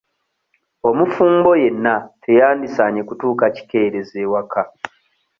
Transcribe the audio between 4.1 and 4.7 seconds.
ewaka.